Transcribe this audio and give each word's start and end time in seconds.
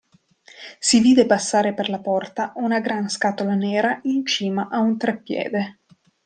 Si 0.79 0.99
vide 0.99 1.27
passare 1.27 1.75
per 1.75 1.87
la 1.87 1.99
porta 1.99 2.53
una 2.55 2.79
gran 2.79 3.07
scatola 3.07 3.53
nera 3.53 3.99
in 4.05 4.25
cima 4.25 4.67
a 4.71 4.79
un 4.79 4.97
treppiede. 4.97 5.77